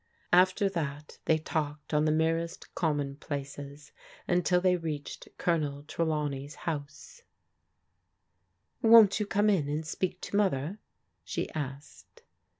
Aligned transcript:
After 0.33 0.67
that 0.67 1.19
they 1.25 1.37
talked 1.37 1.93
on 1.93 2.05
the 2.05 2.11
merest 2.11 2.73
commonplaces 2.73 3.91
until 4.27 4.59
they 4.59 4.75
reached 4.75 5.27
Colonel 5.37 5.83
Trelawney's 5.83 6.55
house. 6.65 7.21
UNACCEPTABLE 8.81 8.81
ADVICE 8.81 8.81
109 8.81 8.91
"Won't 8.95 9.19
you 9.19 9.27
come 9.27 9.49
in 9.51 9.69
and 9.71 9.85
speak 9.85 10.19
to 10.21 10.35
Mother?*' 10.35 10.79
she 11.23 11.51
asked. 11.51 12.23